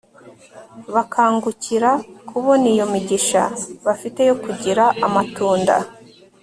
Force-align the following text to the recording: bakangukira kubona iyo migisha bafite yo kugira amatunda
bakangukira 0.93 1.91
kubona 2.29 2.65
iyo 2.73 2.85
migisha 2.93 3.41
bafite 3.85 4.21
yo 4.29 4.35
kugira 4.43 4.83
amatunda 5.07 5.75